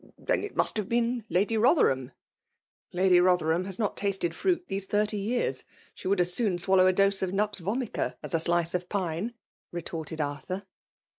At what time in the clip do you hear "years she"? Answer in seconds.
5.19-6.07